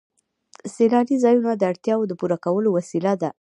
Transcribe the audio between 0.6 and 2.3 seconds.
سیلاني ځایونه د اړتیاوو د